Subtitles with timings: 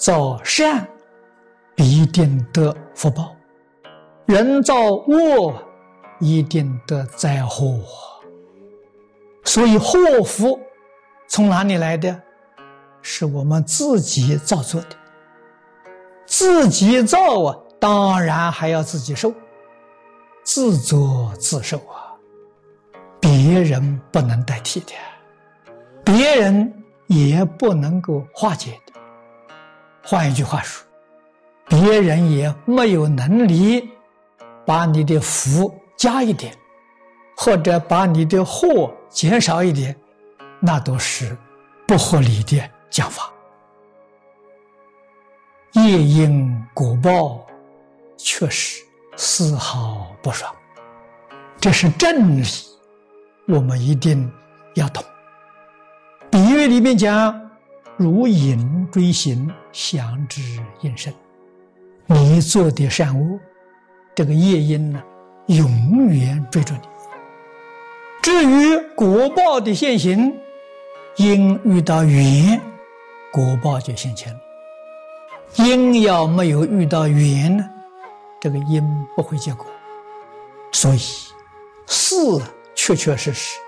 [0.00, 0.88] 造善，
[1.74, 3.36] 必定得福报；
[4.24, 5.54] 人造恶，
[6.20, 7.78] 一定得灾祸。
[9.44, 10.58] 所以祸福
[11.28, 12.18] 从哪里来的？
[13.02, 14.96] 是我们自己造作的。
[16.24, 19.30] 自己造啊，当然还要自己受，
[20.42, 22.16] 自作自受啊，
[23.20, 24.92] 别人不能代替的，
[26.02, 26.72] 别人
[27.06, 28.89] 也不能够化解的。
[30.10, 30.84] 换一句话说，
[31.68, 33.88] 别人也没有能力
[34.66, 36.52] 把你的福加一点，
[37.36, 38.92] 或者把你的祸。
[39.08, 39.96] 减少一点，
[40.60, 41.36] 那都是
[41.86, 43.32] 不合理的讲法。
[45.72, 47.44] 业因果报，
[48.16, 48.80] 确实
[49.16, 50.52] 丝毫不爽。
[51.60, 52.44] 这是真理，
[53.46, 54.28] 我们一定
[54.74, 55.04] 要懂。
[56.30, 57.49] 比喻里面讲，
[58.00, 60.40] 如影追形，相知
[60.80, 61.12] 应生。
[62.06, 63.38] 你做的善恶，
[64.14, 65.02] 这个业因呢，
[65.48, 66.80] 永远追着你。
[68.22, 70.34] 至于果报的现行，
[71.16, 72.58] 因遇到缘，
[73.30, 74.40] 果报就现前了。
[75.56, 77.68] 因要没有遇到缘呢，
[78.40, 78.82] 这个因
[79.14, 79.66] 不会结果。
[80.72, 80.98] 所以，
[81.86, 82.16] 事
[82.74, 83.58] 确确实实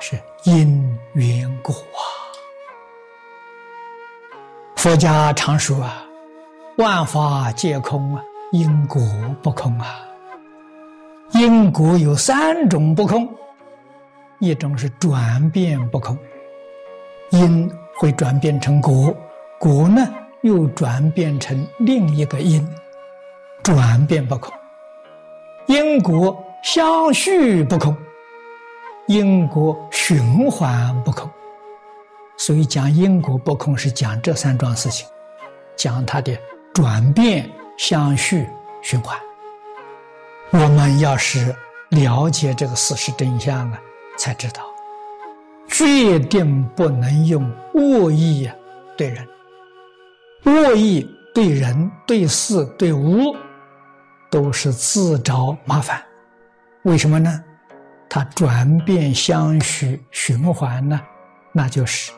[0.00, 2.11] 是因缘果啊。
[4.82, 6.04] 佛家常说啊，
[6.76, 9.00] 万法皆空啊，因果
[9.40, 9.86] 不空啊。
[11.34, 13.32] 因果有三种不空。
[14.40, 16.18] 一种是转变不空，
[17.30, 19.16] 因会转变成果，
[19.60, 20.04] 果呢
[20.42, 22.68] 又转变成另一个因，
[23.62, 24.52] 转变不空。
[25.66, 27.96] 因果相续不空，
[29.06, 31.30] 因果循环不空。
[32.36, 35.06] 所以讲因果不空是讲这三桩事情，
[35.76, 36.36] 讲它的
[36.74, 38.48] 转变、相续、
[38.82, 39.16] 循环。
[40.50, 41.54] 我们要是
[41.90, 43.80] 了解这个事实真相啊。
[44.18, 44.62] 才知道，
[45.68, 48.48] 决定不能用恶意
[48.94, 49.26] 对人，
[50.44, 53.34] 恶意对人、对事、对物，
[54.30, 56.00] 都是自找麻烦。
[56.82, 57.42] 为什么呢？
[58.08, 61.00] 它转变相续循环呢？
[61.52, 62.12] 那就是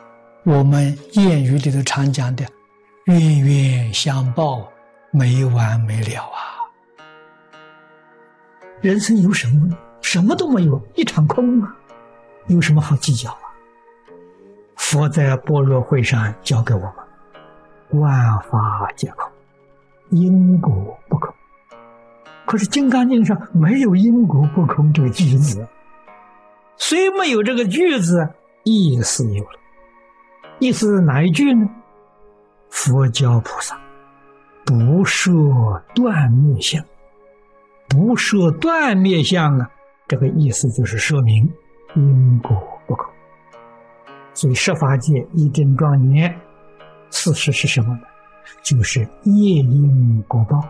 [0.47, 2.45] 我们谚语里头常讲的
[3.09, 4.71] “冤冤相报，
[5.11, 6.61] 没完没了”啊！
[8.83, 9.77] 人生有什么呢？
[10.03, 11.75] 什么都没有，一场空啊！
[12.49, 13.41] 有什么好计较啊？
[14.77, 16.81] 佛在般若会上教给我
[17.91, 19.33] 们：万法皆空，
[20.11, 20.71] 因果
[21.09, 21.33] 不空。
[22.45, 25.67] 可是《金刚经》上没有“因果不空”这个句子，
[26.77, 28.29] 虽没有这个句子，
[28.65, 29.59] 意思有了。
[30.65, 31.69] 意思是哪一句呢？
[32.71, 33.79] 佛教菩萨
[34.65, 35.31] 不设
[35.95, 36.83] 断灭相，
[37.87, 39.71] 不设断灭相啊！
[40.09, 41.47] 这个意思就是说明。
[41.97, 42.51] 因果
[42.87, 43.07] 不空，
[44.33, 46.35] 所以十法界一真庄严，
[47.11, 48.01] 事实是什么呢？
[48.63, 50.67] 就是业因果报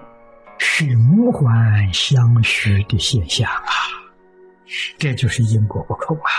[0.58, 0.98] 循
[1.32, 3.70] 环相续的现象啊！
[4.98, 6.30] 这就是因果不空啊！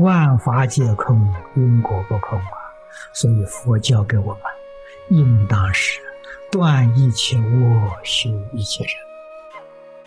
[0.00, 2.72] 万法皆空，因果不空啊！
[3.12, 4.42] 所以佛教给我们，
[5.10, 6.00] 应当是
[6.50, 8.94] 断一切我，修一切人，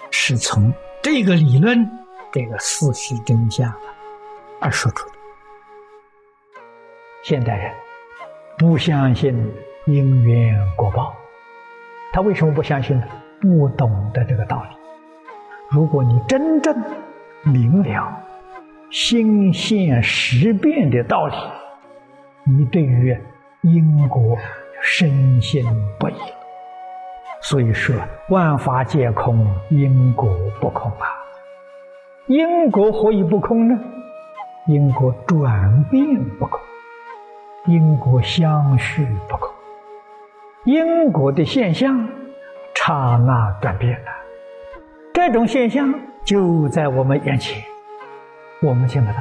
[0.10, 1.88] 是从这个理论。
[2.32, 3.72] 这个事实真相
[4.60, 5.14] 而说出的。
[7.24, 7.72] 现代人
[8.58, 9.54] 不相信
[9.86, 11.16] 因缘果报，
[12.12, 13.06] 他为什么不相信呢？
[13.40, 14.76] 不懂得这个道理。
[15.70, 16.76] 如果你真正
[17.44, 18.20] 明了
[18.94, 21.34] 心现实变的道理，
[22.44, 23.18] 你对于
[23.62, 24.38] 因果
[24.84, 25.66] 深信
[26.00, 26.14] 不疑。
[27.42, 27.96] 所以说，
[28.30, 30.30] 万法皆空，因果
[30.62, 31.08] 不空啊。
[32.28, 33.80] 因果何以不空呢？
[34.68, 36.60] 因果转变不空，
[37.66, 39.50] 因果相续不空，
[40.66, 42.08] 因果的现象
[42.76, 42.94] 刹
[43.26, 44.12] 那转变了，
[45.12, 45.92] 这种现象
[46.24, 47.60] 就在我们眼前，
[48.64, 49.18] 我们见不到，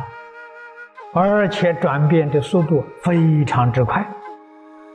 [1.21, 4.07] 而且转变的速度非常之快，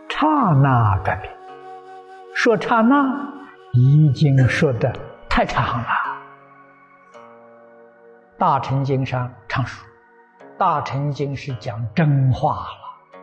[0.07, 1.29] 刹那转变，
[2.33, 3.05] 说刹那
[3.73, 4.94] 已经说的
[5.27, 5.88] 太长了。
[8.38, 9.85] 大乘经上常说，
[10.57, 13.17] 大乘经是讲真话了，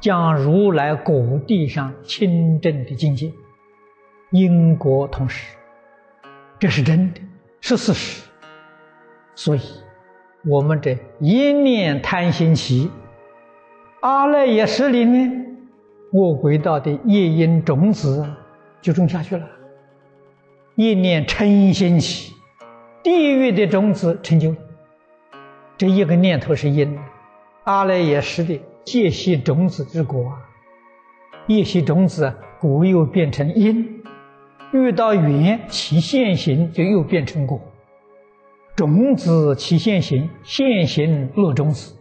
[0.00, 3.30] 讲如来果地上清正的境界，
[4.30, 5.54] 因果同时，
[6.58, 7.20] 这是真的，
[7.60, 8.26] 是事实。
[9.34, 9.60] 所以，
[10.46, 12.90] 我们这一念贪心起，
[14.00, 15.56] 阿赖耶识里面
[16.12, 18.24] 恶鬼道的业因种子
[18.80, 19.44] 就种下去了。
[20.76, 22.32] 一念嗔心起，
[23.02, 24.54] 地狱的种子成就。
[25.76, 26.96] 这一个念头是因，
[27.64, 30.32] 阿赖耶识的戒息种子之果，
[31.48, 34.02] 业息种子果又变成因，
[34.72, 37.60] 遇到缘起现行就又变成果。
[38.78, 41.96] 种子起现行，现行落种子，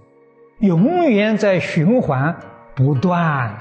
[0.59, 2.38] 永远在循环
[2.75, 3.57] 不断啊！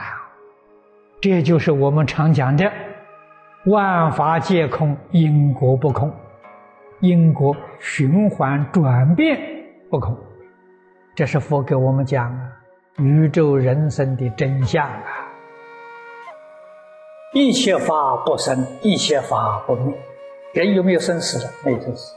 [1.23, 2.71] 这就是我们常讲的
[3.73, 6.13] “万法皆空，因果不空”，
[7.01, 9.41] 因果循环转变
[9.89, 10.15] 不空，
[11.15, 12.53] 这是佛给我们讲啊，
[12.99, 15.33] 宇宙人生的真相啊！
[17.33, 17.95] 一切法
[18.27, 19.99] 不生，一切法不灭，
[20.53, 21.51] 人有没有生死的？
[21.65, 22.15] 没有生死。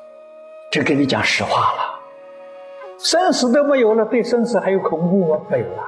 [0.71, 1.99] 这跟你讲实话了，
[2.99, 5.41] 生死都没有了，对生死还有恐怖吗？
[5.49, 5.83] 没有了，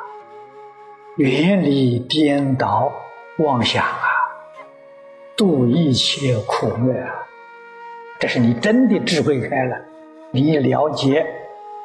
[1.17, 2.91] 远离颠倒
[3.37, 4.07] 妄想啊，
[5.37, 7.27] 度一切苦乐啊，
[8.19, 9.77] 这是你真的智慧开了，
[10.31, 11.27] 你了解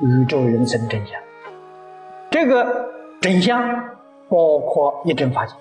[0.00, 1.20] 宇宙人生真相。
[2.30, 2.88] 这个
[3.20, 3.60] 真相
[4.30, 5.52] 包括一真法界，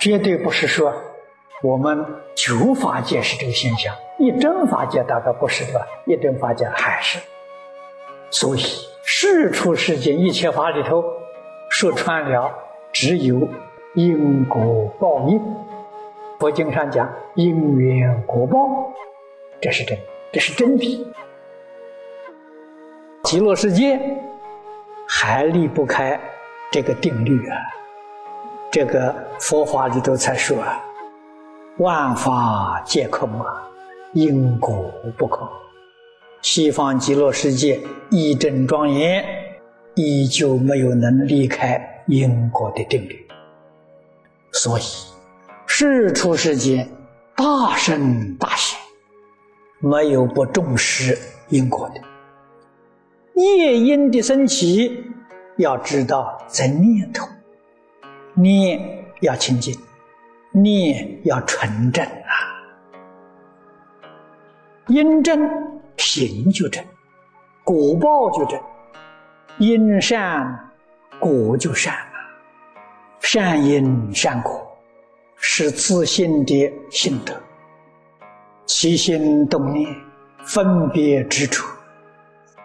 [0.00, 0.92] 绝对不是说
[1.62, 2.04] 我们
[2.34, 3.94] 九法界是这个现象。
[4.18, 5.86] 一真法界大概不是的吧？
[6.06, 7.18] 一真法界还是，
[8.30, 8.60] 所以
[9.02, 11.02] 世出世间一切法里头
[11.70, 12.52] 说穿了，
[12.92, 13.48] 只有
[13.94, 15.40] 因果报应。
[16.38, 18.92] 佛经上讲因缘果报，
[19.60, 19.98] 这是真，
[20.32, 21.06] 这是真谛。
[23.24, 24.00] 极乐世界
[25.06, 26.18] 还离不开
[26.70, 27.56] 这个定律啊！
[28.70, 30.82] 这个佛法里头才说啊，
[31.78, 33.66] 万法皆空啊。
[34.12, 35.48] 因果不可，
[36.42, 37.80] 西方极乐世界
[38.10, 39.24] 一真庄严，
[39.94, 43.24] 依旧没有能离开因果的定律。
[44.50, 44.82] 所以，
[45.64, 46.88] 世出世间
[47.36, 48.76] 大圣大贤，
[49.78, 51.16] 没有不重视
[51.50, 52.00] 因果的。
[53.40, 55.04] 业因的升起，
[55.56, 57.28] 要知道在念头，
[58.34, 59.72] 念要清净，
[60.52, 62.32] 念要纯正啊。
[64.88, 65.48] 因正
[65.96, 66.84] 行就正，
[67.62, 68.60] 果报就正，
[69.58, 70.70] 因善
[71.20, 72.16] 果就善啊，
[73.20, 74.66] 善因善果
[75.36, 77.32] 是自信的性德，
[78.66, 79.94] 起心动念
[80.44, 81.68] 分别之处，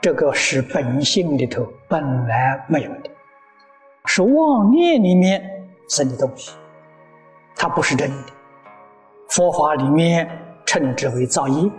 [0.01, 3.11] 这个是本性里头本来没有的，
[4.05, 6.51] 是妄念里面生的东西，
[7.55, 8.17] 它不是真的。
[9.29, 10.29] 佛法里面
[10.65, 11.69] 称之为造业。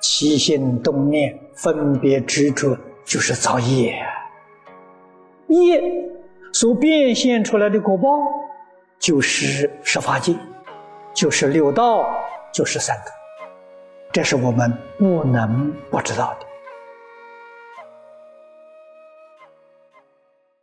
[0.00, 2.76] 起心动念、分别执着，
[3.06, 3.96] 就是造业。
[5.48, 5.82] 业
[6.52, 8.08] 所变现出来的果报，
[8.98, 10.36] 就是十法界，
[11.14, 12.06] 就是六道，
[12.52, 13.10] 就是三德。
[14.12, 16.46] 这是我们不能不知道的。